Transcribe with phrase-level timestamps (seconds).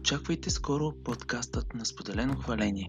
[0.00, 2.88] Очаквайте скоро подкастът на споделено хваление.